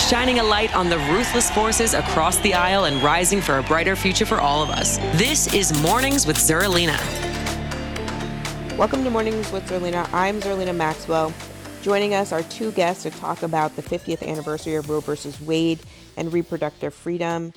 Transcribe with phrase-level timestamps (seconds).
[0.00, 3.96] shining a light on the ruthless forces across the aisle and rising for a brighter
[3.96, 4.98] future for all of us.
[5.16, 6.98] This is Mornings with Zerlina.
[8.76, 10.08] Welcome to Mornings with Zerlina.
[10.12, 11.32] I'm Zerlina Maxwell.
[11.82, 15.80] Joining us are two guests to talk about the 50th anniversary of Roe versus Wade
[16.16, 17.52] and reproductive freedom.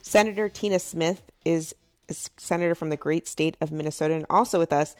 [0.00, 1.74] Senator Tina Smith is
[2.08, 4.96] a senator from the great state of Minnesota, and also with us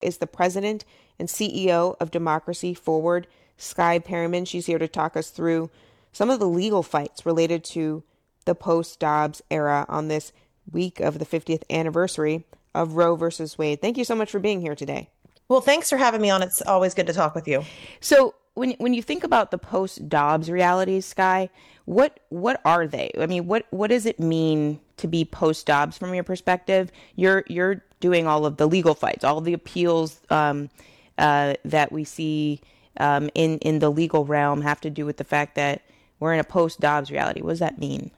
[0.00, 0.84] is the president
[1.18, 3.26] and CEO of Democracy Forward,
[3.56, 4.44] Skye Perryman.
[4.44, 5.70] She's here to talk us through
[6.12, 8.02] some of the legal fights related to
[8.44, 10.32] the post Dobbs era on this
[10.70, 12.44] week of the 50th anniversary
[12.74, 13.80] of Roe versus Wade.
[13.80, 15.08] Thank you so much for being here today.
[15.48, 16.42] Well, thanks for having me on.
[16.42, 17.64] It's always good to talk with you.
[18.00, 21.50] So, when when you think about the post Dobbs realities, Skye,
[21.86, 23.10] what what are they?
[23.18, 26.92] I mean, what what does it mean to be post Dobbs from your perspective?
[27.16, 30.70] You're you're doing all of the legal fights, all the appeals um,
[31.18, 32.60] uh, that we see
[32.98, 35.82] um, in in the legal realm have to do with the fact that
[36.20, 37.40] we're in a post Dobbs reality.
[37.40, 38.10] What does that mean?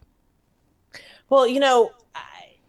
[1.31, 1.93] Well, you know,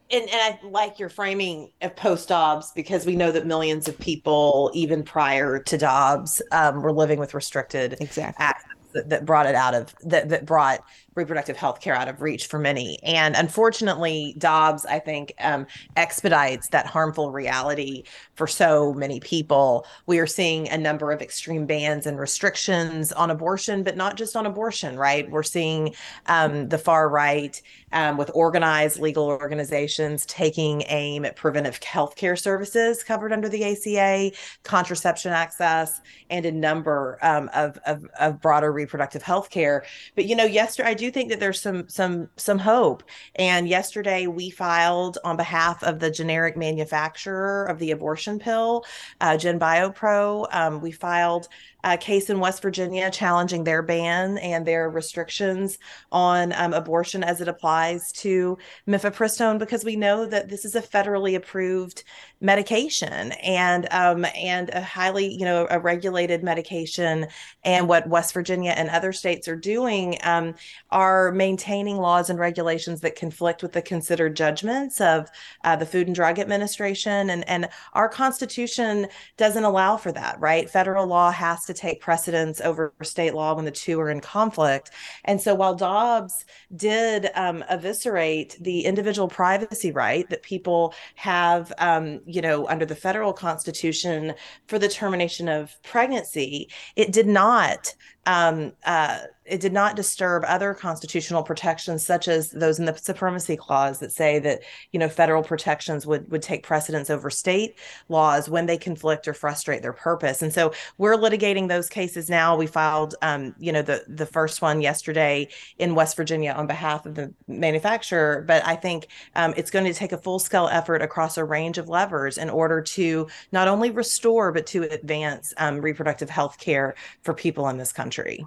[0.09, 4.00] and, and I like your framing of post Dobbs because we know that millions of
[4.00, 8.45] people, even prior to Dobbs, um, were living with restricted exactly.
[8.45, 10.84] access that, that brought it out of that that brought
[11.16, 13.02] reproductive health care out of reach for many.
[13.03, 18.03] And unfortunately, Dobbs, I think, um, expedites that harmful reality
[18.36, 19.86] for so many people.
[20.05, 24.36] We are seeing a number of extreme bans and restrictions on abortion, but not just
[24.36, 25.30] on abortion, right?
[25.30, 25.93] We're seeing
[26.26, 27.61] um, the far right
[27.92, 33.64] um, with organized legal organizations taking aim at preventive health care services covered under the
[33.64, 39.86] ACA, contraception access, and a number um, of, of, of broader reproductive health care.
[40.15, 43.03] But, you know, yesterday, I do think that there's some some some hope.
[43.36, 48.86] And yesterday we filed on behalf of the generic manufacturer of the abortion pill,
[49.19, 50.47] uh, GenBioPro.
[50.53, 51.47] Um, we filed
[51.83, 55.77] a case in West Virginia challenging their ban and their restrictions
[56.11, 58.58] on um, abortion as it applies to
[58.88, 62.04] mifepristone because we know that this is a federally approved
[62.39, 67.27] medication and um, and a highly you know a regulated medication.
[67.64, 70.55] And what West Virginia and other states are doing um,
[70.92, 75.30] are maintaining laws and regulations that conflict with the considered judgments of
[75.64, 77.30] uh, the Food and Drug Administration.
[77.30, 79.08] And and our Constitution
[79.38, 80.70] doesn't allow for that right?
[80.70, 84.20] Federal law has to to take precedence over state law when the two are in
[84.20, 84.92] conflict.
[85.26, 86.45] And so while Dobbs
[86.76, 92.95] did um, eviscerate the individual privacy right that people have, um, you know, under the
[92.95, 94.33] federal constitution
[94.67, 97.94] for the termination of pregnancy, it did not
[98.26, 103.58] um, uh, it did not disturb other constitutional protections such as those in the supremacy
[103.58, 104.61] clause that say that
[104.92, 107.77] you know federal protections would would take precedence over state
[108.09, 110.42] laws when they conflict or frustrate their purpose.
[110.42, 112.55] And so we're litigating those cases now.
[112.55, 117.05] We filed um, you know the the first one yesterday in west virginia on behalf
[117.05, 118.43] of the manufacturer.
[118.48, 121.77] But i think um, it's going to take a full scale effort across a range
[121.77, 126.95] of levers in order to not only restore but to advance um, reproductive health care
[127.21, 128.45] for people in this country country.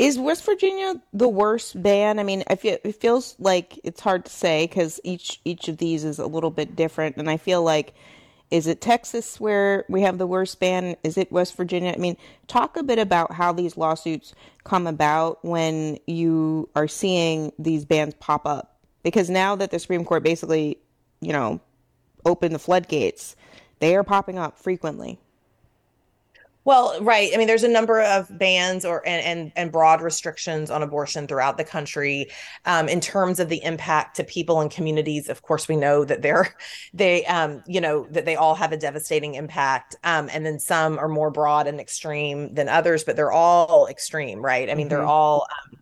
[0.00, 2.18] Is West Virginia the worst ban?
[2.18, 5.76] I mean, I feel, it feels like it's hard to say because each each of
[5.76, 7.92] these is a little bit different, and I feel like
[8.50, 10.96] is it Texas where we have the worst ban?
[11.04, 11.92] Is it West Virginia?
[11.92, 12.16] I mean,
[12.46, 14.32] talk a bit about how these lawsuits
[14.64, 18.78] come about when you are seeing these bans pop up.
[19.02, 20.78] Because now that the Supreme Court basically,
[21.20, 21.60] you know,
[22.24, 23.36] opened the floodgates,
[23.80, 25.18] they are popping up frequently.
[26.70, 27.32] Well, right.
[27.34, 31.26] I mean, there's a number of bans or and and, and broad restrictions on abortion
[31.26, 32.30] throughout the country.
[32.64, 36.22] Um, in terms of the impact to people and communities, of course, we know that
[36.22, 36.54] they're
[36.94, 39.96] they um, you know that they all have a devastating impact.
[40.04, 44.40] Um, and then some are more broad and extreme than others, but they're all extreme,
[44.40, 44.70] right?
[44.70, 44.90] I mean, mm-hmm.
[44.90, 45.80] they're all um,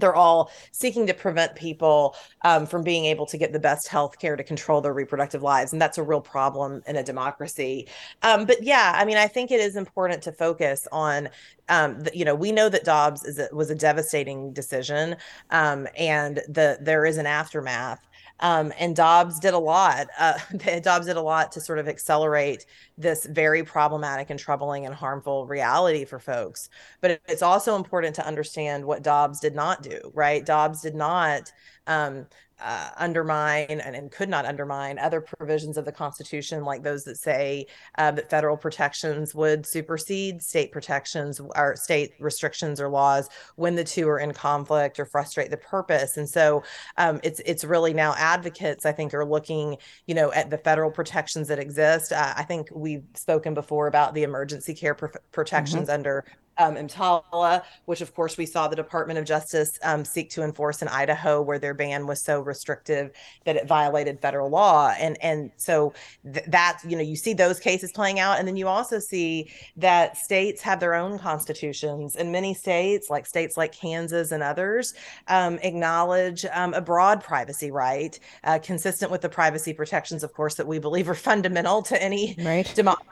[0.00, 4.18] they're all seeking to prevent people um, from being able to get the best health
[4.18, 7.86] care to control their reproductive lives and that's a real problem in a democracy.
[8.22, 11.28] Um, but yeah i mean i think it is important to focus on
[11.68, 15.16] um, the, you know we know that dobbs is a, was a devastating decision
[15.50, 18.08] um, and the there is an aftermath
[18.40, 20.08] Um, and Dobbs did a lot.
[20.18, 20.38] Uh,
[20.82, 22.66] Dobbs did a lot to sort of accelerate
[22.98, 26.68] this very problematic and troubling and harmful reality for folks.
[27.00, 30.44] But it's also important to understand what Dobbs did not do, right?
[30.44, 31.52] Dobbs did not
[31.86, 32.26] um,
[32.60, 37.16] uh, undermine and, and, could not undermine other provisions of the Constitution, like those that
[37.16, 37.66] say
[37.98, 43.84] uh, that federal protections would supersede state protections or state restrictions or laws when the
[43.84, 46.16] two are in conflict or frustrate the purpose.
[46.16, 46.62] And so
[46.96, 49.76] um, it's it's really now advocates, I think, are looking,
[50.06, 52.12] you know, at the federal protections that exist.
[52.12, 55.94] Uh, I think we've spoken before about the emergency care pr- protections mm-hmm.
[55.94, 56.24] under
[56.60, 60.82] um, EMTALA, which of course we saw the Department of Justice um, seek to enforce
[60.82, 63.10] in Idaho, where their ban was so restrictive
[63.46, 64.92] that it violated federal law.
[64.98, 65.94] And and so
[66.32, 69.50] th- that you know you see those cases playing out, and then you also see
[69.78, 74.94] that states have their own constitutions, and many states, like states like Kansas and others,
[75.28, 80.56] um, acknowledge um, a broad privacy right, uh, consistent with the privacy protections, of course,
[80.56, 82.70] that we believe are fundamental to any right.
[82.74, 83.06] democracy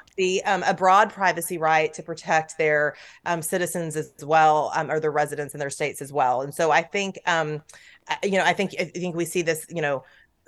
[0.44, 2.96] um, a broad privacy right to protect their
[3.38, 6.42] um, citizens as well, um, or their residents in their states as well.
[6.42, 7.62] And so I think, um,
[8.22, 10.04] you know, I think I think we see this, you know,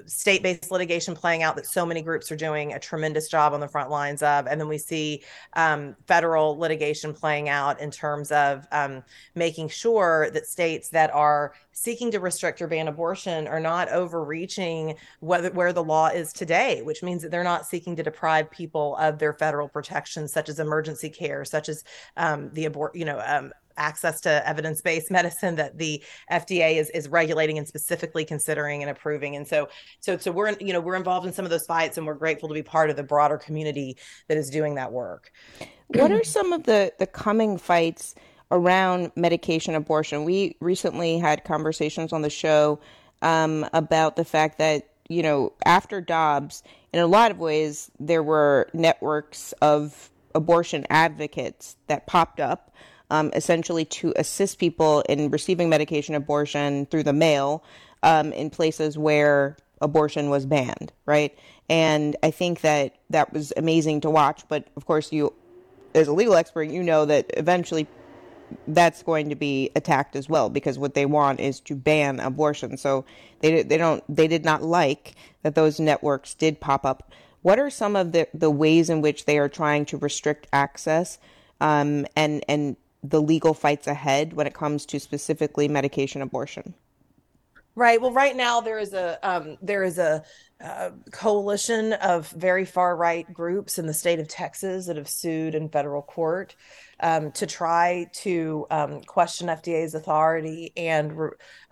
[0.07, 3.69] state-based litigation playing out that so many groups are doing a tremendous job on the
[3.69, 5.23] front lines of and then we see
[5.55, 9.03] um, federal litigation playing out in terms of um,
[9.35, 14.95] making sure that states that are seeking to restrict or ban abortion are not overreaching
[15.21, 19.19] where the law is today which means that they're not seeking to deprive people of
[19.19, 21.85] their federal protections such as emergency care such as
[22.17, 27.09] um, the abort you know um, access to evidence-based medicine that the FDA is is
[27.09, 29.35] regulating and specifically considering and approving.
[29.35, 29.69] And so
[29.99, 32.49] so so we're you know we're involved in some of those fights and we're grateful
[32.49, 33.97] to be part of the broader community
[34.29, 35.33] that is doing that work.
[35.89, 38.15] What are some of the the coming fights
[38.53, 40.25] around medication abortion?
[40.25, 42.79] We recently had conversations on the show
[43.23, 46.63] um, about the fact that you know after Dobbs,
[46.93, 52.71] in a lot of ways, there were networks of abortion advocates that popped up
[53.11, 57.65] um, essentially to assist people in receiving medication abortion through the mail
[58.03, 61.37] um, in places where abortion was banned, right?
[61.69, 64.43] And I think that that was amazing to watch.
[64.49, 65.33] But of course, you,
[65.95, 67.87] as a legal expert, you know that eventually
[68.67, 72.77] that's going to be attacked as well because what they want is to ban abortion.
[72.77, 73.05] So
[73.41, 77.13] they they don't they did not like that those networks did pop up.
[77.43, 81.19] What are some of the the ways in which they are trying to restrict access
[81.61, 86.75] um, and and the legal fights ahead when it comes to specifically medication abortion?
[87.77, 88.01] Right.
[88.01, 90.25] Well, right now there is a um, there is a
[90.63, 95.55] uh, coalition of very far right groups in the state of Texas that have sued
[95.55, 96.55] in federal court
[97.01, 101.17] um, to try to um, question FDA's authority and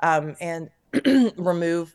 [0.00, 0.70] um, and
[1.36, 1.94] remove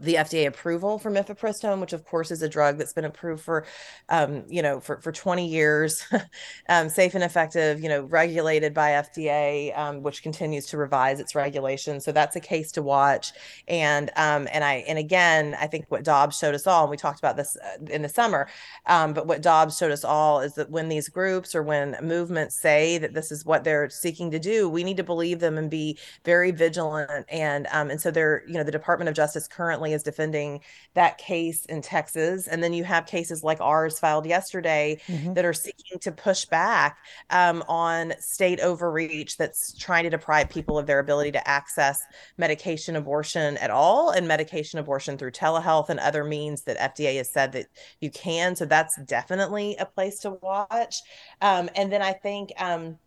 [0.00, 3.66] the FDA approval for mifepristone, which of course is a drug that's been approved for,
[4.08, 6.04] um, you know, for, for 20 years,
[6.68, 11.34] um, safe and effective, you know, regulated by FDA, um, which continues to revise its
[11.34, 12.04] regulations.
[12.04, 13.32] So that's a case to watch.
[13.68, 16.96] And um, and I and again, I think what Dobbs showed us all, and we
[16.96, 18.48] talked about this uh, in the summer,
[18.86, 22.58] um, but what Dobbs showed us all is that when these groups or when movements
[22.60, 25.70] say that this is what they're seeking to do, we need to believe them and
[25.70, 27.26] be very vigilant.
[27.28, 30.60] And um, and so they're, you know, the Department of Justice currently currently is defending
[30.92, 32.48] that case in Texas.
[32.48, 35.32] And then you have cases like ours filed yesterday mm-hmm.
[35.32, 36.98] that are seeking to push back
[37.30, 42.02] um, on state overreach that's trying to deprive people of their ability to access
[42.36, 47.30] medication abortion at all and medication abortion through telehealth and other means that FDA has
[47.30, 47.68] said that
[48.00, 48.54] you can.
[48.54, 50.96] So that's definitely a place to watch.
[51.40, 52.52] Um, and then I think.
[52.58, 52.98] Um,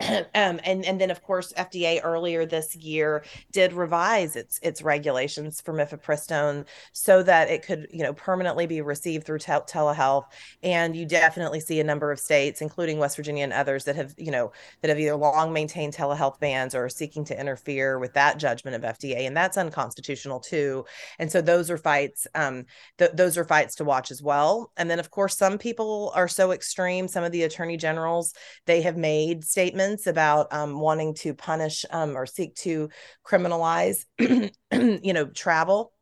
[0.34, 5.60] um, and and then of course FDA earlier this year did revise its its regulations
[5.60, 10.24] for mifepristone so that it could you know permanently be received through te- telehealth.
[10.62, 14.14] And you definitely see a number of states, including West Virginia and others, that have
[14.16, 18.14] you know that have either long maintained telehealth bans or are seeking to interfere with
[18.14, 20.84] that judgment of FDA, and that's unconstitutional too.
[21.18, 22.26] And so those are fights.
[22.34, 22.64] Um,
[22.98, 24.72] th- those are fights to watch as well.
[24.78, 27.06] And then of course some people are so extreme.
[27.06, 28.32] Some of the attorney generals
[28.66, 32.88] they have made statements about um, wanting to punish um, or seek to
[33.24, 35.92] criminalize, you know, travel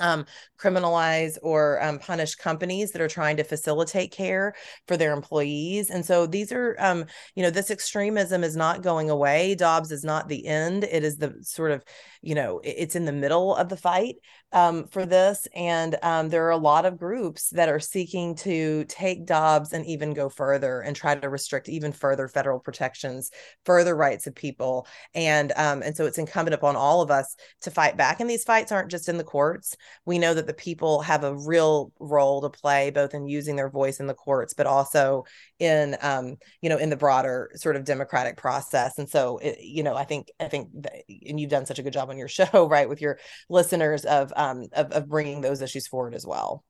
[0.00, 0.26] um,
[0.58, 4.54] criminalize or um, punish companies that are trying to facilitate care
[4.86, 5.90] for their employees.
[5.90, 7.04] And so these are, um,
[7.34, 9.54] you know, this extremism is not going away.
[9.54, 10.84] Dobbs is not the end.
[10.84, 11.84] It is the sort of,
[12.22, 14.16] you know, it's in the middle of the fight.
[14.52, 15.46] Um, for this.
[15.54, 19.84] And um, there are a lot of groups that are seeking to take Dobbs and
[19.84, 23.30] even go further and try to restrict even further federal protections,
[23.66, 24.86] further rights of people.
[25.14, 28.20] And um, and so it's incumbent upon all of us to fight back.
[28.20, 29.76] And these fights aren't just in the courts.
[30.06, 33.70] We know that the people have a real role to play, both in using their
[33.70, 35.24] voice in the courts, but also
[35.58, 38.96] in um, you know in the broader sort of democratic process.
[38.98, 41.82] And so it, you know, I think I think that, and you've done such a
[41.82, 43.18] good job on your show, right, with your
[43.50, 46.64] listeners of um, of, of bringing those issues forward as well.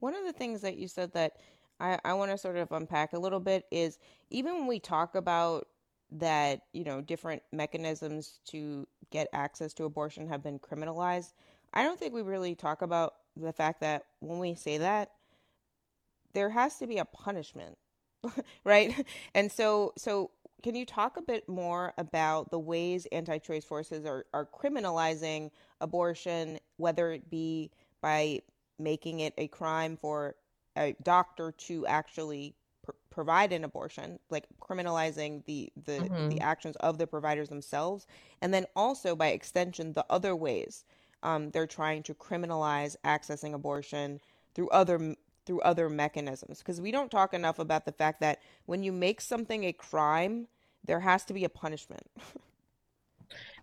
[0.00, 1.36] One of the things that you said that
[1.80, 3.98] I, I want to sort of unpack a little bit is
[4.30, 5.68] even when we talk about
[6.12, 11.32] that, you know, different mechanisms to get access to abortion have been criminalized,
[11.72, 15.12] I don't think we really talk about the fact that when we say that,
[16.32, 17.76] there has to be a punishment,
[18.64, 19.06] right?
[19.34, 20.30] And so, so
[20.62, 26.58] can you talk a bit more about the ways anti-choice forces are, are criminalizing abortion,
[26.76, 28.40] whether it be by
[28.78, 30.34] making it a crime for
[30.76, 36.28] a doctor to actually pr- provide an abortion, like criminalizing the the, mm-hmm.
[36.28, 38.06] the actions of the providers themselves,
[38.42, 40.84] and then also by extension the other ways
[41.22, 44.20] um, they're trying to criminalize accessing abortion
[44.54, 46.58] through other through other mechanisms.
[46.58, 50.48] Because we don't talk enough about the fact that when you make something a crime
[50.84, 52.06] there has to be a punishment.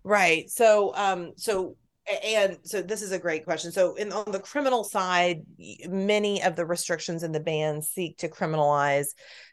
[0.06, 0.50] Right.
[0.50, 1.76] So um so
[2.22, 3.72] and so this is a great question.
[3.72, 5.42] So in on the criminal side
[5.88, 9.08] many of the restrictions in the ban seek to criminalize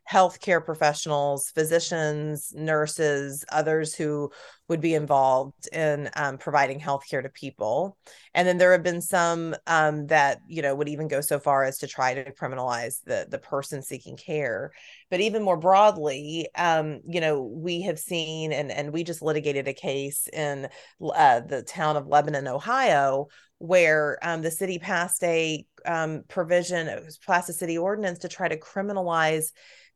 [0.10, 4.32] healthcare professionals physicians nurses others who
[4.72, 7.98] would be involved in um, providing healthcare to people.
[8.34, 11.66] And then there have been some um, that you know would even go so far
[11.66, 14.72] as to try to criminalize the the person seeking care.
[15.10, 19.68] But even more broadly, um, you know, we have seen and and we just litigated
[19.68, 20.70] a case in
[21.04, 27.04] uh, the town of Lebanon, Ohio, where um, the city passed a um, provision, it
[27.04, 29.52] was passed a city ordinance to try to criminalize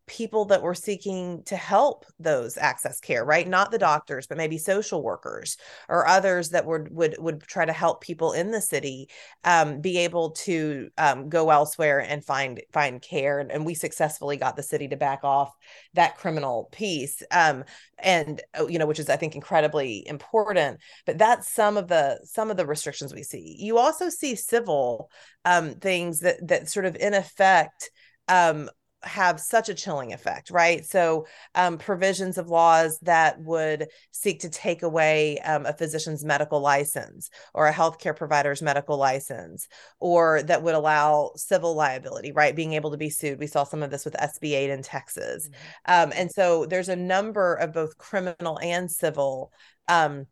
[0.08, 3.48] people that were seeking to help those access care right?
[3.48, 5.58] Not the doctors but maybe social workers
[5.90, 9.10] or others that would would would try to help people in the city
[9.44, 13.40] um, be able to um, go elsewhere and find find care.
[13.40, 15.52] And, we successfully got the city to back off
[15.96, 17.64] that criminal piece um,
[17.98, 20.80] and oh, you know which is i think incredibly important.
[21.06, 23.56] But that's some of the some of the restrictions we see.
[23.58, 25.10] You also see civil
[25.46, 27.90] um, things that that sort of in effect
[28.28, 28.70] um,
[29.06, 30.86] have such a chilling effect, right?
[30.86, 36.60] So, um, provisions of laws that would seek to take away um, a physician's medical
[36.60, 39.68] license or a healthcare provider's medical license,
[40.00, 42.56] or that would allow civil liability, right?
[42.56, 43.40] Being able to be sued.
[43.40, 45.48] We saw some of this with SB 8 in Texas.
[45.48, 46.10] Mm-hmm.
[46.10, 49.52] Um, and so, there's a number of both criminal and civil
[49.88, 50.26] um,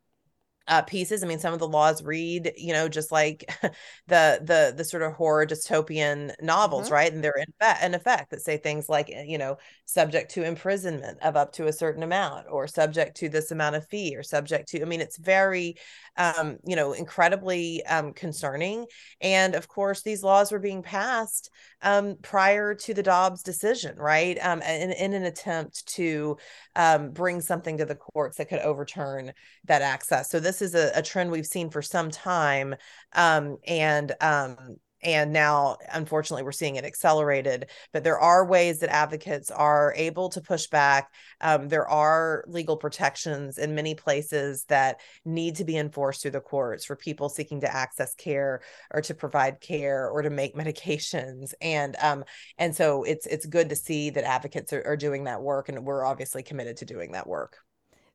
[0.68, 1.24] uh, pieces.
[1.24, 3.46] I mean, some of the laws read, you know, just like
[4.08, 6.94] the the the sort of horror dystopian novels, mm-hmm.
[6.94, 7.14] right?
[7.14, 10.44] And they're in, fa- in effect that say things like, eh, you know, subject to
[10.44, 14.24] imprisonment of up to a certain amount, or subject to this amount of fee, or
[14.24, 14.82] subject to.
[14.82, 15.76] I mean, it's very,
[16.18, 18.86] um, you know, incredibly um, concerning.
[19.22, 21.50] And of course, these laws were being passed
[21.82, 24.38] um, prior to the Dobbs decision, right?
[24.42, 26.38] Um, in, in an attempt to
[26.76, 29.34] um, bring something to the courts that could overturn
[29.66, 30.30] that access.
[30.30, 32.76] So this is a, a trend we've seen for some time,
[33.14, 38.94] um, and um, and now unfortunately we're seeing it accelerated but there are ways that
[38.94, 41.12] advocates are able to push back.
[41.42, 46.42] Um, there are legal protections in many places that need to be enforced through the
[46.42, 51.54] courts for people seeking to access care or to provide care or to make medications.
[51.62, 52.24] And um,
[52.58, 55.86] and so it's it's good to see that advocates are, are doing that work and
[55.86, 57.58] we're obviously committed to doing that work.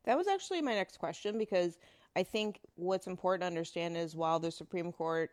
[0.05, 1.77] That was actually my next question because
[2.15, 5.29] I think what's important to understand is while the Supreme Court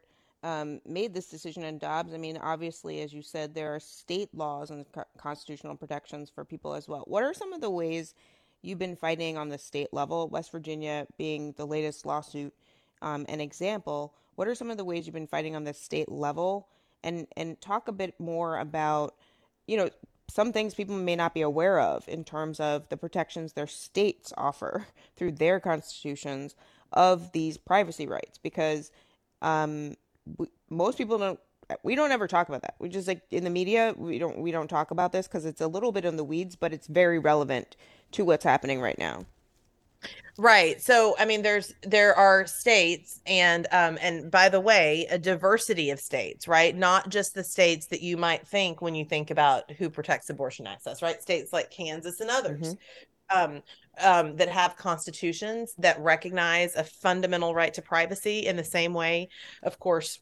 [0.46, 2.14] um, made this decision in Dobbs.
[2.14, 4.86] I mean, obviously, as you said, there are state laws and
[5.18, 7.02] constitutional protections for people as well.
[7.08, 8.14] What are some of the ways
[8.62, 10.28] you've been fighting on the state level?
[10.28, 12.54] West Virginia being the latest lawsuit
[13.02, 14.14] um, an example.
[14.36, 16.68] What are some of the ways you've been fighting on the state level?
[17.02, 19.16] And and talk a bit more about,
[19.66, 19.90] you know,
[20.28, 24.32] some things people may not be aware of in terms of the protections their states
[24.36, 24.86] offer
[25.16, 26.54] through their constitutions
[26.92, 28.92] of these privacy rights because
[29.42, 29.96] um,
[30.38, 31.40] we, most people don't
[31.82, 32.74] we don't ever talk about that.
[32.78, 35.60] We just like in the media, we don't we don't talk about this because it's
[35.60, 37.76] a little bit in the weeds, but it's very relevant
[38.12, 39.24] to what's happening right now.
[40.38, 40.80] Right.
[40.80, 45.90] So I mean there's there are states and um and by the way, a diversity
[45.90, 46.76] of states, right?
[46.76, 50.66] Not just the states that you might think when you think about who protects abortion
[50.66, 51.20] access, right?
[51.20, 52.60] States like Kansas and others.
[52.60, 52.74] Mm-hmm
[53.30, 53.62] um,
[54.02, 59.28] um, that have constitutions that recognize a fundamental right to privacy in the same way,
[59.62, 60.20] of course,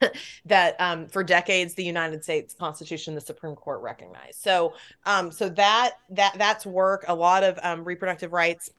[0.44, 4.40] that um, for decades the United States Constitution, the Supreme Court recognized.
[4.40, 4.74] So,
[5.04, 7.04] um, so that that that's work.
[7.08, 8.70] A lot of um, reproductive rights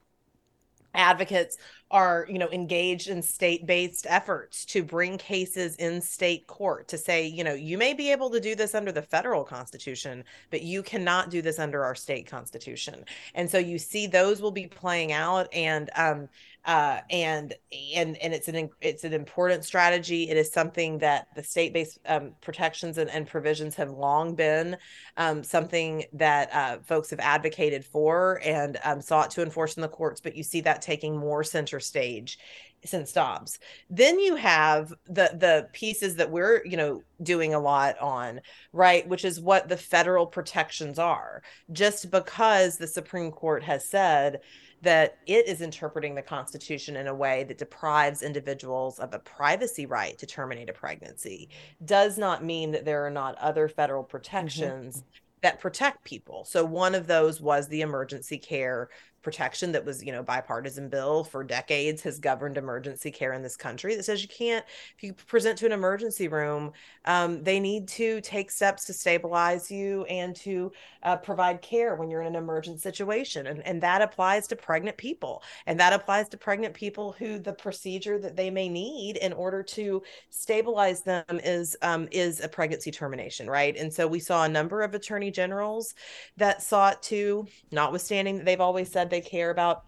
[0.94, 1.58] advocates
[1.90, 7.26] are you know engaged in state-based efforts to bring cases in state court to say
[7.26, 10.82] you know you may be able to do this under the federal constitution but you
[10.82, 15.12] cannot do this under our state constitution and so you see those will be playing
[15.12, 16.28] out and um,
[16.66, 17.54] uh, and
[17.94, 20.28] and and it's an it's an important strategy.
[20.28, 24.76] It is something that the state-based um, protections and, and, provisions have long been
[25.16, 29.88] um, something that uh, folks have advocated for and um, sought to enforce in the
[29.88, 30.20] courts.
[30.20, 32.38] But you see that taking more center stage
[32.84, 33.58] since Dobbs.
[33.90, 38.40] Then you have the the pieces that we're you know doing a lot on,
[38.72, 39.06] right?
[39.08, 41.42] Which is what the federal protections are.
[41.72, 44.40] Just because the Supreme Court has said
[44.82, 49.86] that it is interpreting the Constitution in a way that deprives individuals of a privacy
[49.86, 51.48] right to terminate a pregnancy
[51.84, 54.10] does not mean that there are not other federal mm-hmm.
[54.10, 55.08] protections mm-hmm.
[55.42, 56.44] that protect people.
[56.44, 58.90] So, one of those was the emergency care
[59.26, 63.56] protection that was, you know, bipartisan bill for decades has governed emergency care in this
[63.56, 64.64] country that says you can't,
[64.96, 66.70] if you present to an emergency room,
[67.06, 70.70] um, they need to take steps to stabilize you and to
[71.02, 73.48] uh, provide care when you're in an emergent situation.
[73.48, 75.42] And, and that applies to pregnant people.
[75.66, 79.60] And that applies to pregnant people who the procedure that they may need in order
[79.64, 83.76] to stabilize them is um, is a pregnancy termination, right?
[83.76, 85.94] And so we saw a number of attorney generals
[86.36, 89.84] that sought to, notwithstanding that they've always said they care about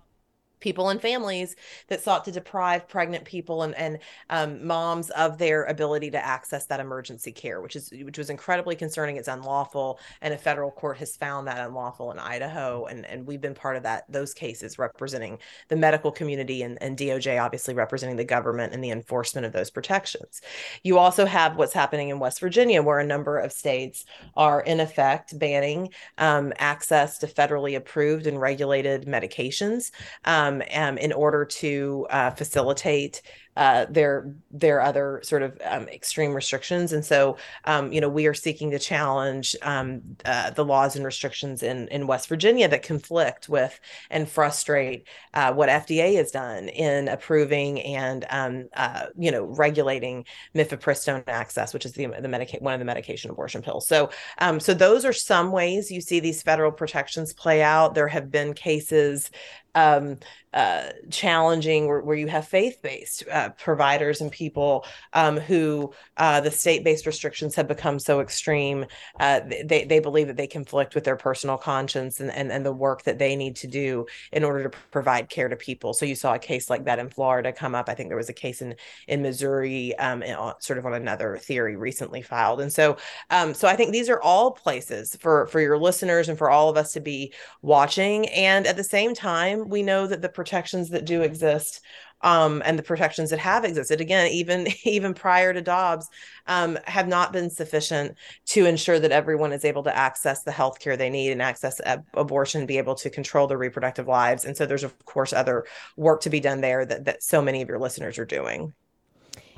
[0.60, 1.56] people and families
[1.88, 3.98] that sought to deprive pregnant people and, and
[4.30, 8.76] um, moms of their ability to access that emergency care, which is which was incredibly
[8.76, 9.16] concerning.
[9.16, 13.40] It's unlawful, and a federal court has found that unlawful in Idaho, and and we've
[13.40, 15.38] been part of that those cases representing
[15.68, 19.70] the medical community and, and DOJ obviously representing the government and the enforcement of those
[19.70, 20.40] protections.
[20.82, 24.04] You also have what's happening in West Virginia, where a number of states
[24.36, 29.90] are in effect banning um, access to federally approved and regulated medications.
[30.24, 33.22] Um, um, um, in order to uh, facilitate
[33.58, 36.92] uh, their their other sort of um, extreme restrictions.
[36.92, 41.04] And so, um, you know, we are seeking to challenge um, uh, the laws and
[41.04, 43.78] restrictions in in West Virginia that conflict with
[44.10, 50.24] and frustrate uh, what FDA has done in approving and um, uh, you know regulating
[50.54, 53.88] mifepristone access, which is the the medica- one of the medication abortion pills.
[53.88, 57.96] So, um, so those are some ways you see these federal protections play out.
[57.96, 59.32] There have been cases
[59.74, 60.18] um,
[60.54, 66.50] uh, challenging where, where, you have faith-based uh, providers and people um, who uh, the
[66.50, 68.86] state-based restrictions have become so extreme
[69.20, 72.72] uh, they, they believe that they conflict with their personal conscience and, and, and the
[72.72, 75.92] work that they need to do in order to provide care to people.
[75.92, 77.88] So you saw a case like that in florida come up.
[77.88, 78.74] I think there was a case in
[79.06, 82.60] in missouri um, in, sort of on another theory recently filed.
[82.60, 82.96] And so
[83.30, 86.70] um, so i think these are all places for for your listeners and for all
[86.70, 88.26] of us to be watching.
[88.28, 91.80] And at the same time we know that the protections that do exist
[92.20, 94.00] um, and the protections that have existed.
[94.00, 96.08] Again even even prior to dobbs
[96.46, 100.78] um, have not been sufficient to ensure that everyone is able to access the health
[100.78, 104.44] care they need and access ab- abortion be able to control their reproductive lives.
[104.44, 105.64] And so there's of course other
[105.96, 108.72] work to be done there that, that so many of your listeners are doing.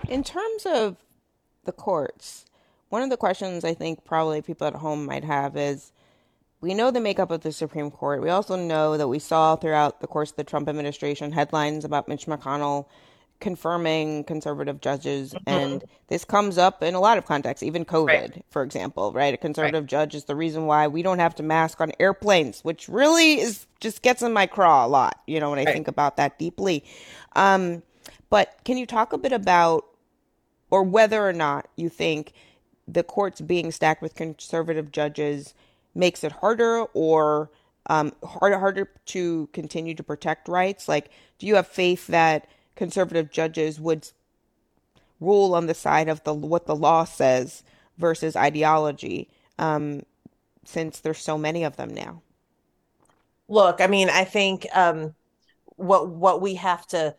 [0.08, 0.96] In terms of
[1.64, 2.46] the courts
[2.88, 5.92] one of the questions i think probably people at home might have is
[6.60, 8.22] we know the makeup of the Supreme Court.
[8.22, 12.08] We also know that we saw throughout the course of the Trump administration headlines about
[12.08, 12.86] Mitch McConnell
[13.40, 15.48] confirming conservative judges mm-hmm.
[15.48, 18.44] and this comes up in a lot of contexts even covid right.
[18.50, 19.88] for example right a conservative right.
[19.88, 23.66] judge is the reason why we don't have to mask on airplanes which really is
[23.80, 25.72] just gets in my craw a lot you know when i right.
[25.72, 26.84] think about that deeply
[27.34, 27.82] um,
[28.28, 29.86] but can you talk a bit about
[30.70, 32.34] or whether or not you think
[32.86, 35.54] the courts being stacked with conservative judges
[35.94, 37.50] makes it harder or
[37.86, 40.88] um, harder harder to continue to protect rights?
[40.88, 44.08] Like, do you have faith that conservative judges would
[45.20, 47.62] rule on the side of the what the law says
[47.98, 49.28] versus ideology?
[49.58, 50.02] Um,
[50.64, 52.22] since there's so many of them now.
[53.48, 55.14] Look, I mean, I think um,
[55.76, 57.16] what what we have to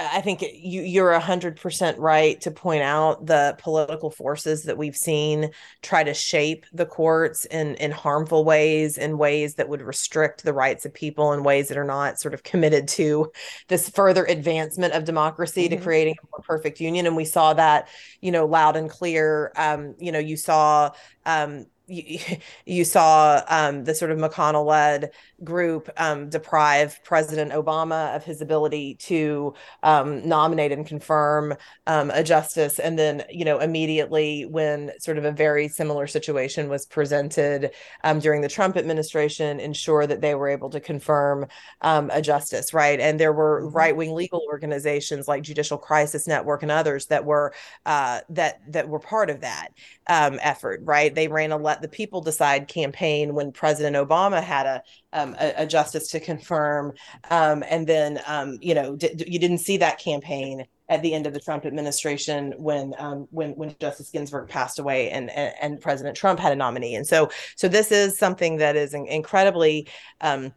[0.00, 4.78] I think you, you're a hundred percent right to point out the political forces that
[4.78, 5.50] we've seen
[5.82, 10.54] try to shape the courts in in harmful ways, in ways that would restrict the
[10.54, 13.30] rights of people, in ways that are not sort of committed to
[13.68, 15.76] this further advancement of democracy mm-hmm.
[15.76, 17.06] to creating a more perfect union.
[17.06, 17.88] And we saw that,
[18.20, 19.52] you know, loud and clear.
[19.56, 20.92] Um, you know, you saw
[21.26, 22.18] um, you,
[22.66, 25.10] you saw um, the sort of McConnell led
[25.42, 31.54] group um, deprive President Obama of his ability to um, nominate and confirm
[31.86, 32.78] um, a justice.
[32.78, 37.70] And then, you know, immediately when sort of a very similar situation was presented
[38.04, 41.46] um, during the Trump administration, ensure that they were able to confirm
[41.80, 43.00] um, a justice, right?
[43.00, 43.76] And there were mm-hmm.
[43.76, 47.54] right wing legal organizations like Judicial Crisis Network and others that were
[47.86, 49.68] uh, that that were part of that
[50.06, 51.14] effort, right?
[51.14, 55.54] They ran a let the people decide campaign when President Obama had a um, a,
[55.58, 56.92] a, justice to confirm,
[57.30, 61.26] um, and then um, you know d- you didn't see that campaign at the end
[61.26, 65.80] of the Trump administration when um, when when Justice Ginsburg passed away and, and, and
[65.80, 69.88] President Trump had a nominee, and so so this is something that is incredibly
[70.20, 70.52] um,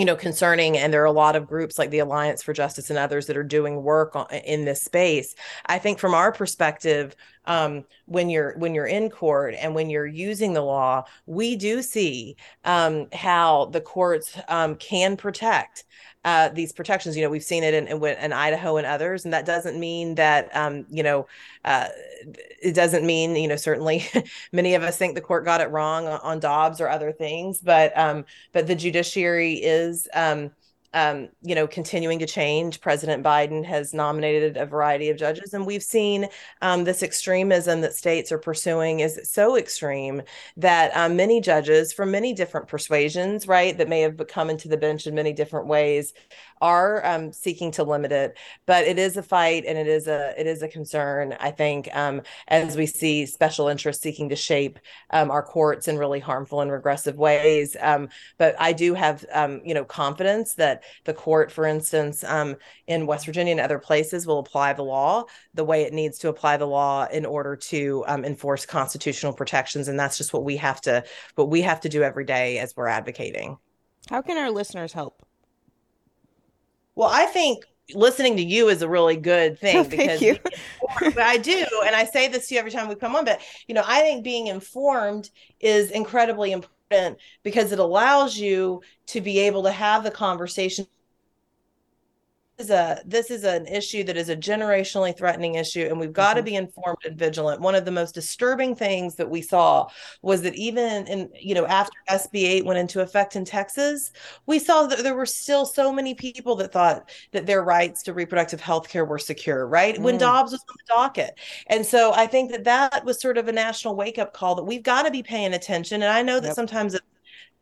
[0.00, 2.88] you know concerning and there are a lot of groups like the alliance for justice
[2.88, 5.34] and others that are doing work in this space.
[5.66, 10.06] I think from our perspective um, when you're when you're in court and when you're
[10.06, 15.84] using the law we do see um, how the courts um, can protect
[16.24, 17.16] uh, these protections.
[17.16, 20.16] You know, we've seen it in, in, in, Idaho and others, and that doesn't mean
[20.16, 21.26] that um, you know
[21.64, 21.88] uh,
[22.62, 24.04] it doesn't mean you know certainly
[24.52, 27.60] many of us think the court got it wrong on, on Dobbs or other things,
[27.60, 30.08] but um, but the judiciary is.
[30.14, 30.50] Um,
[30.92, 32.80] um, you know, continuing to change.
[32.80, 36.26] President Biden has nominated a variety of judges, and we've seen
[36.62, 40.22] um, this extremism that states are pursuing is so extreme
[40.56, 44.76] that um, many judges from many different persuasions, right, that may have come into the
[44.76, 46.12] bench in many different ways,
[46.60, 48.36] are um, seeking to limit it.
[48.66, 51.36] But it is a fight, and it is a it is a concern.
[51.38, 54.78] I think um, as we see special interests seeking to shape
[55.10, 57.76] um, our courts in really harmful and regressive ways.
[58.38, 59.24] but I do have
[59.64, 64.26] you know confidence that the court, for instance, um, in West Virginia and other places,
[64.26, 68.04] will apply the law the way it needs to apply the law in order to
[68.06, 69.88] um, enforce constitutional protections.
[69.88, 72.76] And that's just what we have to what we have to do every day as
[72.76, 73.58] we're advocating.
[74.08, 75.24] How can our listeners help?
[76.94, 77.64] Well, I think
[77.94, 80.38] listening to you is a really good thing because you.
[81.18, 83.24] I do, and I say this to you every time we come on.
[83.24, 86.79] But you know, I think being informed is incredibly important
[87.42, 90.86] because it allows you to be able to have the conversation
[92.60, 96.36] is a this is an issue that is a generationally threatening issue and we've got
[96.36, 96.36] mm-hmm.
[96.36, 99.88] to be informed and vigilant one of the most disturbing things that we saw
[100.22, 104.12] was that even in you know after sb 8 went into effect in texas
[104.46, 108.12] we saw that there were still so many people that thought that their rights to
[108.12, 110.02] reproductive health care were secure right mm.
[110.02, 113.48] when dobbs was on the docket and so i think that that was sort of
[113.48, 116.38] a national wake up call that we've got to be paying attention and i know
[116.38, 116.56] that yep.
[116.56, 117.04] sometimes it's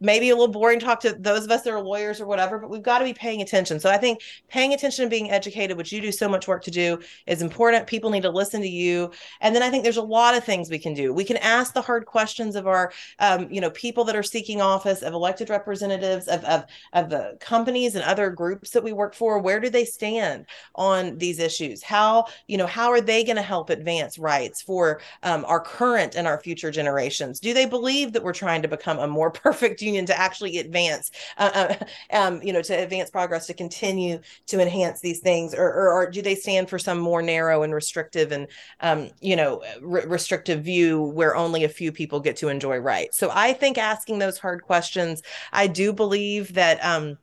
[0.00, 2.70] maybe a little boring talk to those of us that are lawyers or whatever, but
[2.70, 3.80] we've got to be paying attention.
[3.80, 6.70] So I think paying attention and being educated, which you do so much work to
[6.70, 7.86] do, is important.
[7.86, 9.10] People need to listen to you.
[9.40, 11.12] And then I think there's a lot of things we can do.
[11.12, 14.60] We can ask the hard questions of our, um, you know, people that are seeking
[14.60, 19.14] office, of elected representatives, of, of, of the companies and other groups that we work
[19.14, 19.38] for.
[19.38, 21.82] Where do they stand on these issues?
[21.82, 26.14] How, you know, how are they going to help advance rights for um, our current
[26.14, 27.40] and our future generations?
[27.40, 31.10] Do they believe that we're trying to become a more perfect union to actually advance,
[31.38, 31.84] uh, uh,
[32.16, 36.10] um, you know, to advance progress, to continue to enhance these things, or, or, or
[36.10, 38.46] do they stand for some more narrow and restrictive and,
[38.80, 43.18] um, you know, re- restrictive view where only a few people get to enjoy rights?
[43.18, 45.22] So I think asking those hard questions,
[45.52, 46.84] I do believe that.
[46.84, 47.18] Um,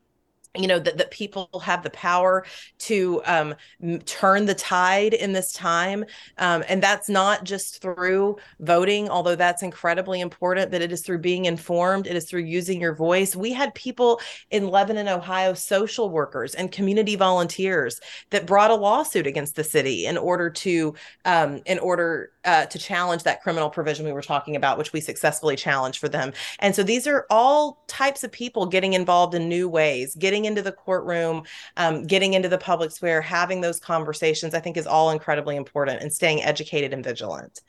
[0.58, 2.46] you know that, that people have the power
[2.80, 3.56] to um,
[4.06, 6.04] turn the tide in this time
[6.38, 11.20] um, and that's not just through voting although that's incredibly important but it is through
[11.20, 13.36] being informed it is through using your voice.
[13.36, 19.28] We had people in lebanon ohio social workers and community volunteers that brought a lawsuit
[19.28, 24.06] against the city in order to um, in order uh, to challenge that criminal provision
[24.06, 26.32] we were talking about which we successfully challenged for them.
[26.60, 30.62] And so these are all types of people getting involved in new ways getting into
[30.62, 31.44] the courtroom,
[31.78, 36.02] um, getting into the public square, having those conversations, I think is all incredibly important
[36.02, 37.62] and staying educated and vigilant.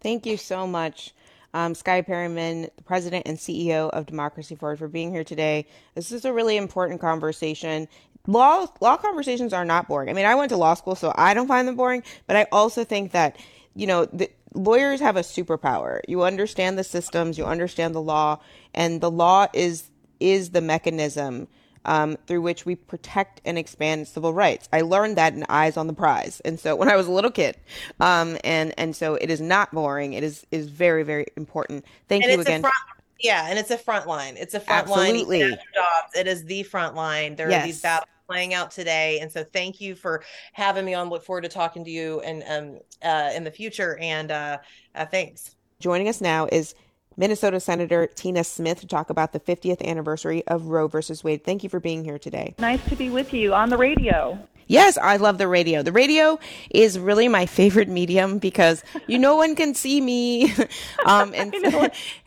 [0.00, 1.14] Thank you so much.
[1.54, 5.66] Um, Skye Perryman, the president and CEO of Democracy Forward, for being here today.
[5.94, 7.88] This is a really important conversation.
[8.26, 10.10] Law law conversations are not boring.
[10.10, 12.02] I mean, I went to law school, so I don't find them boring.
[12.26, 13.38] But I also think that
[13.74, 16.00] you know the, lawyers have a superpower.
[16.06, 18.40] You understand the systems, you understand the law,
[18.74, 21.48] and the law is is the mechanism
[21.88, 24.68] um, through which we protect and expand civil rights.
[24.72, 27.30] I learned that in Eyes on the Prize, and so when I was a little
[27.30, 27.56] kid,
[27.98, 30.12] um, and and so it is not boring.
[30.12, 31.86] It is is very very important.
[32.08, 32.60] Thank and you again.
[32.60, 32.74] Front,
[33.20, 34.36] yeah, and it's a front line.
[34.36, 35.42] It's a front Absolutely.
[35.42, 35.50] line.
[35.50, 36.14] Jobs.
[36.14, 37.34] It is the front line.
[37.34, 37.62] There yes.
[37.62, 40.22] are these battles playing out today, and so thank you for
[40.52, 41.08] having me on.
[41.08, 43.96] Look forward to talking to you and um uh, in the future.
[43.98, 44.58] And uh,
[44.94, 45.56] uh, thanks.
[45.80, 46.74] Joining us now is
[47.18, 51.44] Minnesota Senator Tina Smith to talk about the 50th anniversary of Roe versus Wade.
[51.44, 52.54] Thank you for being here today.
[52.60, 54.38] Nice to be with you on the radio.
[54.68, 55.82] Yes, I love the radio.
[55.82, 56.38] The radio
[56.70, 60.52] is really my favorite medium because you no one can see me,
[61.06, 61.52] um, and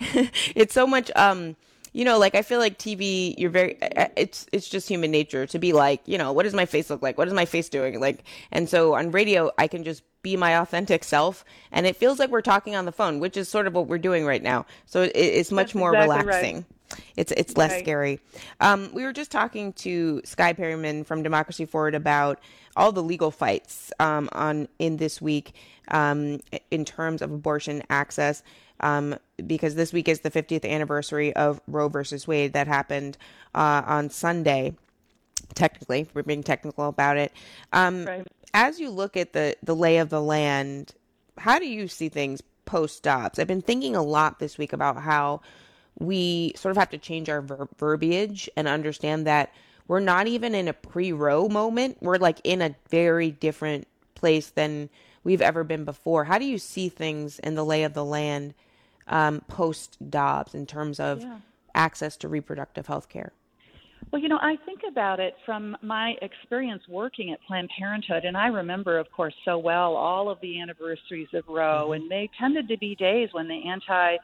[0.56, 1.10] it's so much.
[1.16, 1.56] Um,
[1.94, 3.78] you know, like I feel like TV, you're very,
[4.16, 7.02] it's, it's just human nature to be like, you know, what does my face look
[7.02, 7.18] like?
[7.18, 8.00] What is my face doing?
[8.00, 11.44] Like, and so on radio, I can just be my authentic self.
[11.72, 13.98] And it feels like we're talking on the phone, which is sort of what we're
[13.98, 14.66] doing right now.
[14.86, 16.56] So it, it's much That's more exactly relaxing.
[16.56, 16.66] Right.
[17.16, 17.84] It's it's less right.
[17.84, 18.20] scary.
[18.60, 22.40] Um, we were just talking to Skye Perryman from Democracy Forward about
[22.76, 25.54] all the legal fights um, on in this week
[25.90, 28.44] um, in terms of abortion access
[28.82, 33.18] um, because this week is the 50th anniversary of Roe versus Wade that happened
[33.56, 34.76] uh, on Sunday.
[35.54, 37.32] Technically, we're being technical about it.
[37.74, 38.28] Um, right.
[38.54, 40.94] As you look at the the lay of the land,
[41.38, 43.40] how do you see things post Dobbs?
[43.40, 45.42] I've been thinking a lot this week about how
[46.00, 49.54] we sort of have to change our ver- verbiage and understand that
[49.88, 51.98] we're not even in a pre-Roe moment.
[52.02, 54.90] We're like in a very different place than
[55.24, 56.26] we've ever been before.
[56.26, 58.54] How do you see things in the lay of the land
[59.08, 61.38] um, post Dobbs in terms of yeah.
[61.76, 63.34] access to reproductive health care?
[64.12, 68.36] Well, you know, I think about it from my experience working at Planned Parenthood, and
[68.36, 71.94] I remember, of course, so well all of the anniversaries of Roe, mm-hmm.
[71.94, 74.18] and they tended to be days when the anti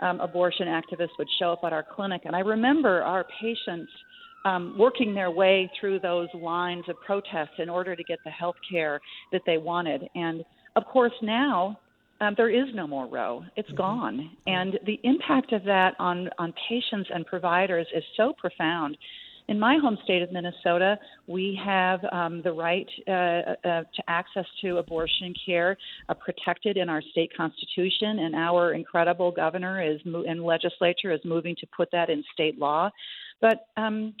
[0.00, 2.22] um, abortion activists would show up at our clinic.
[2.24, 3.90] And I remember our patients
[4.46, 8.56] um, working their way through those lines of protest in order to get the health
[8.70, 9.00] care
[9.32, 10.08] that they wanted.
[10.14, 10.42] And
[10.76, 11.78] of course, now
[12.20, 13.44] um, there is no more Roe.
[13.56, 13.76] It's mm-hmm.
[13.76, 14.30] gone.
[14.46, 18.96] And the impact of that on, on patients and providers is so profound.
[19.48, 24.44] In my home state of Minnesota, we have um, the right uh, uh, to access
[24.60, 25.78] to abortion care
[26.10, 31.56] uh, protected in our state constitution, and our incredible governor is and legislature is moving
[31.60, 32.90] to put that in state law.
[33.40, 34.12] But um,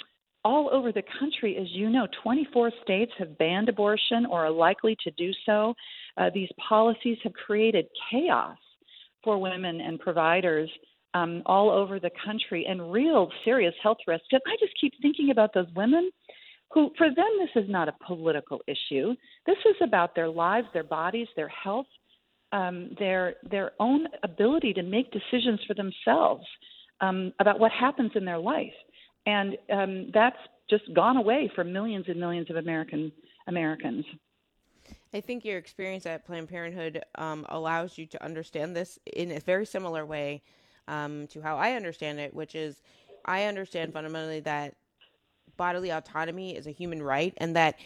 [0.48, 4.96] all over the country, as you know, 24 states have banned abortion or are likely
[5.04, 5.74] to do so.
[6.16, 8.56] Uh, these policies have created chaos
[9.22, 10.70] for women and providers
[11.12, 14.28] um, all over the country and real serious health risks.
[14.32, 16.10] And I just keep thinking about those women
[16.72, 19.14] who, for them, this is not a political issue.
[19.44, 21.86] This is about their lives, their bodies, their health,
[22.52, 26.46] um, their their own ability to make decisions for themselves
[27.02, 28.72] um, about what happens in their life,
[29.28, 30.38] and um, that's
[30.70, 33.12] just gone away for millions and millions of American
[33.46, 34.04] Americans.
[35.12, 39.40] I think your experience at Planned Parenthood um, allows you to understand this in a
[39.40, 40.42] very similar way
[40.86, 42.80] um, to how I understand it, which is
[43.26, 44.74] I understand fundamentally that
[45.58, 47.78] bodily autonomy is a human right, and that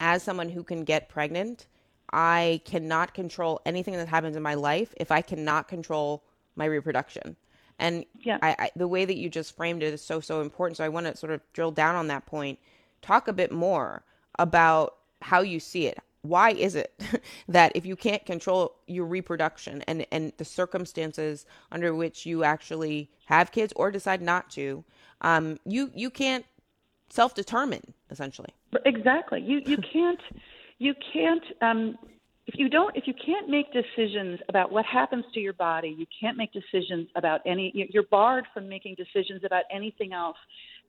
[0.00, 1.66] as someone who can get pregnant,
[2.10, 6.24] I cannot control anything that happens in my life if I cannot control
[6.56, 7.36] my reproduction.
[7.80, 8.38] And yeah.
[8.42, 10.76] I, I, the way that you just framed it is so, so important.
[10.76, 12.58] So I want to sort of drill down on that point.
[13.02, 14.04] Talk a bit more
[14.38, 17.00] about how you see it why is it
[17.48, 23.10] that if you can't control your reproduction and, and the circumstances under which you actually
[23.26, 24.84] have kids or decide not to,
[25.22, 26.44] um, you you can't
[27.08, 28.50] self determine essentially.
[28.84, 29.40] Exactly.
[29.40, 30.20] You you can't
[30.78, 31.98] you can't um,
[32.52, 36.06] if you don't if you can't make decisions about what happens to your body you
[36.20, 40.36] can't make decisions about any you're barred from making decisions about anything else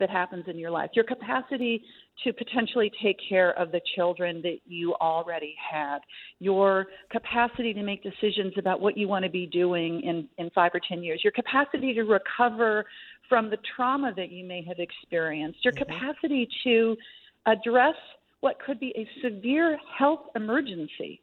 [0.02, 0.90] that happens in your life.
[0.94, 1.82] Your capacity
[2.24, 6.02] to potentially take care of the children that you already have
[6.40, 10.72] your capacity to make decisions about what you want to be doing in in 5
[10.74, 11.22] or 10 years.
[11.24, 12.86] Your capacity to recover
[13.30, 15.64] from the trauma that you may have experienced.
[15.64, 15.92] Your mm-hmm.
[15.94, 16.98] capacity to
[17.46, 17.96] address
[18.42, 21.22] what could be a severe health emergency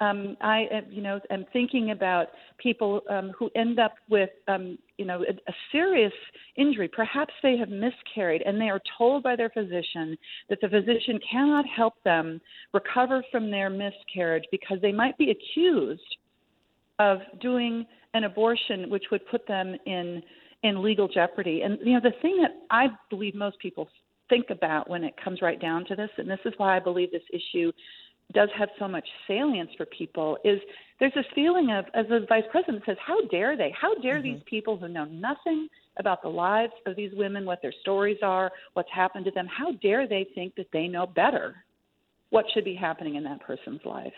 [0.00, 2.28] um, I, uh, you know, am thinking about
[2.58, 6.12] people um, who end up with, um, you know, a, a serious
[6.56, 6.88] injury.
[6.88, 10.16] Perhaps they have miscarried, and they are told by their physician
[10.48, 12.40] that the physician cannot help them
[12.72, 16.02] recover from their miscarriage because they might be accused
[16.98, 20.22] of doing an abortion, which would put them in
[20.62, 21.60] in legal jeopardy.
[21.62, 23.88] And you know, the thing that I believe most people
[24.30, 27.10] think about when it comes right down to this, and this is why I believe
[27.10, 27.70] this issue
[28.32, 30.60] does have so much salience for people is
[30.98, 33.74] there's this feeling of, as the vice president says, how dare they?
[33.78, 34.34] How dare mm-hmm.
[34.34, 38.50] these people who know nothing about the lives of these women, what their stories are,
[38.72, 41.54] what's happened to them, how dare they think that they know better
[42.30, 44.12] what should be happening in that person's life?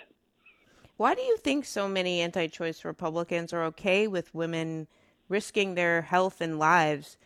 [0.96, 4.86] Why do you think so many anti choice Republicans are okay with women
[5.28, 7.18] risking their health and lives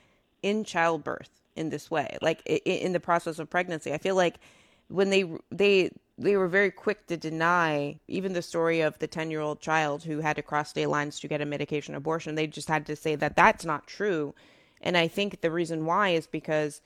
[0.42, 3.92] in childbirth in this way, like in the process of pregnancy?
[3.92, 4.36] I feel like
[4.88, 5.90] when they they
[6.20, 10.04] they were very quick to deny even the story of the 10 year old child
[10.04, 12.34] who had to cross state lines to get a medication abortion.
[12.34, 14.34] They just had to say that that's not true.
[14.82, 16.82] And I think the reason why is because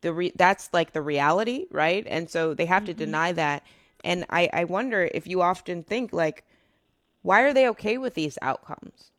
[0.00, 2.06] the re- that's like the reality, right?
[2.08, 2.98] And so they have mm-hmm.
[2.98, 3.64] to deny that.
[4.02, 6.44] And I, I wonder if you often think like,
[7.22, 9.10] why are they okay with these outcomes?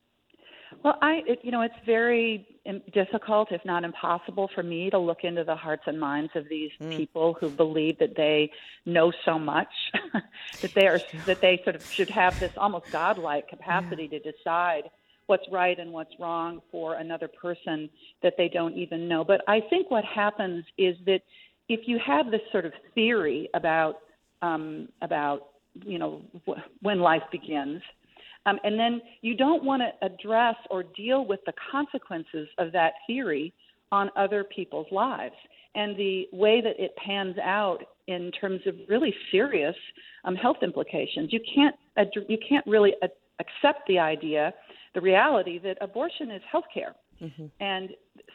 [0.83, 2.47] Well, I, it, you know, it's very
[2.93, 6.71] difficult, if not impossible, for me to look into the hearts and minds of these
[6.81, 6.95] mm.
[6.95, 8.51] people who believe that they
[8.85, 9.67] know so much,
[10.61, 14.19] that they are, that they sort of should have this almost godlike capacity yeah.
[14.19, 14.83] to decide
[15.27, 17.89] what's right and what's wrong for another person
[18.23, 19.23] that they don't even know.
[19.23, 21.21] But I think what happens is that
[21.67, 23.99] if you have this sort of theory about
[24.41, 25.47] um, about
[25.85, 26.21] you know
[26.81, 27.81] when life begins
[28.49, 32.93] um, and then you don't want to address or deal with the consequences of that
[33.07, 33.53] theory
[33.91, 35.35] on other people's lives
[35.75, 39.75] and the way that it pans out in terms of really serious
[40.25, 41.31] um, health implications.
[41.31, 42.93] You can't ad- you can't really
[43.39, 44.53] accept the idea,
[44.95, 46.95] the reality that abortion is health care.
[47.21, 47.45] Mm-hmm.
[47.59, 47.89] And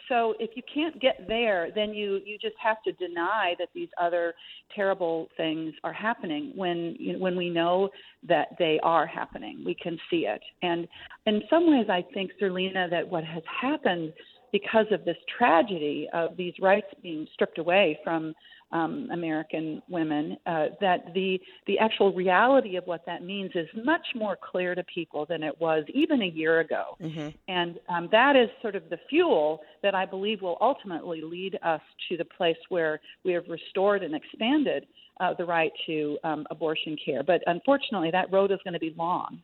[0.08, 3.88] so if you can't get there, then you you just have to deny that these
[4.00, 4.34] other
[4.74, 7.88] terrible things are happening when you know, when we know
[8.28, 9.62] that they are happening.
[9.64, 10.42] We can see it.
[10.62, 10.86] And
[11.26, 14.12] in some ways I think Zerlina that what has happened
[14.54, 18.32] because of this tragedy of these rights being stripped away from
[18.70, 24.06] um, American women, uh, that the the actual reality of what that means is much
[24.14, 27.30] more clear to people than it was even a year ago, mm-hmm.
[27.48, 31.80] and um, that is sort of the fuel that I believe will ultimately lead us
[32.08, 34.86] to the place where we have restored and expanded
[35.18, 37.24] uh, the right to um, abortion care.
[37.24, 39.40] But unfortunately, that road is going to be long,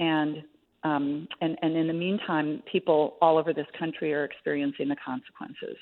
[0.00, 0.42] and
[0.84, 5.76] um, and, and in the meantime, people all over this country are experiencing the consequences.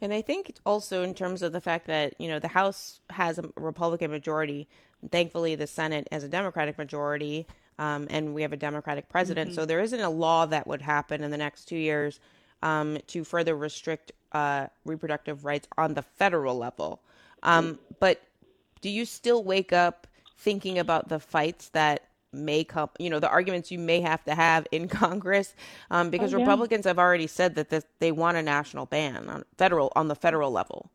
[0.00, 3.38] And I think also in terms of the fact that, you know, the House has
[3.38, 4.68] a Republican majority.
[5.10, 7.46] Thankfully, the Senate has a Democratic majority,
[7.78, 9.50] um, and we have a Democratic president.
[9.50, 9.60] Mm-hmm.
[9.60, 12.20] So there isn't a law that would happen in the next two years
[12.62, 17.00] um, to further restrict uh, reproductive rights on the federal level.
[17.42, 17.94] Um, mm-hmm.
[18.00, 18.22] But
[18.80, 20.06] do you still wake up
[20.38, 24.34] thinking about the fights that may come, you know, the arguments you may have to
[24.34, 25.54] have in Congress,
[25.90, 26.44] um, because oh, yeah.
[26.44, 30.14] Republicans have already said that this, they want a national ban on federal on the
[30.14, 30.90] federal level.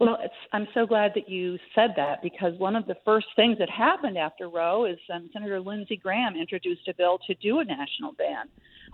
[0.00, 0.18] Well,
[0.52, 4.18] I'm so glad that you said that because one of the first things that happened
[4.18, 8.48] after Roe is um, Senator Lindsey Graham introduced a bill to do a national ban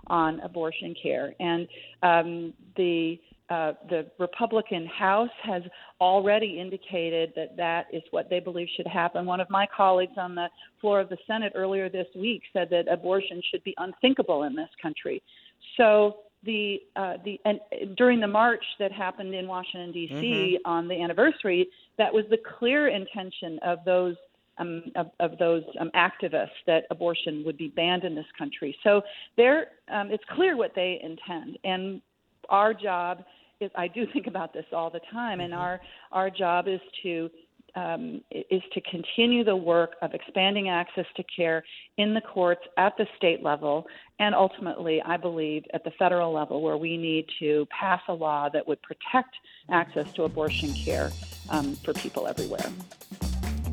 [0.07, 1.67] on abortion care, and
[2.03, 3.19] um, the
[3.51, 5.61] uh, the Republican House has
[5.99, 9.25] already indicated that that is what they believe should happen.
[9.25, 10.47] One of my colleagues on the
[10.79, 14.69] floor of the Senate earlier this week said that abortion should be unthinkable in this
[14.81, 15.21] country.
[15.75, 17.59] So the uh, the and
[17.97, 20.15] during the march that happened in Washington D.C.
[20.15, 20.71] Mm-hmm.
[20.71, 24.15] on the anniversary, that was the clear intention of those
[24.59, 28.75] um, of, of, those um, activists that abortion would be banned in this country.
[28.83, 29.01] So
[29.35, 32.01] there, um, it's clear what they intend, and
[32.49, 33.23] our job
[33.61, 35.61] is I do think about this all the time, and mm-hmm.
[35.61, 37.29] our our job is to
[37.75, 41.63] um, is to continue the work of expanding access to care
[41.97, 43.87] in the courts at the state level,
[44.19, 48.49] and ultimately, I believe, at the federal level, where we need to pass a law
[48.49, 49.35] that would protect
[49.69, 51.11] access to abortion care
[51.49, 52.69] um, for people everywhere.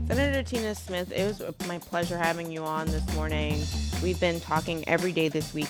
[0.06, 3.60] Senator Tina Smith, it was my pleasure having you on this morning.
[4.02, 5.68] We've been talking every day this week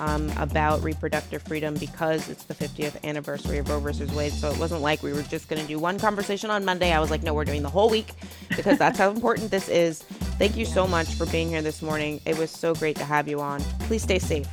[0.00, 4.32] um, about reproductive freedom because it's the 50th anniversary of Roe versus Wade.
[4.32, 6.92] So it wasn't like we were just going to do one conversation on Monday.
[6.92, 8.14] I was like, no, we're doing the whole week
[8.56, 10.02] because that's how important this is.
[10.02, 12.20] Thank you so much for being here this morning.
[12.24, 13.60] It was so great to have you on.
[13.80, 14.48] Please stay safe.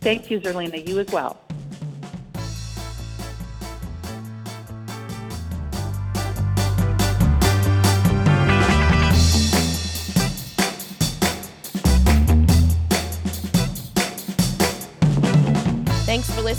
[0.00, 0.86] Thank you, Zerlina.
[0.86, 1.43] You as well.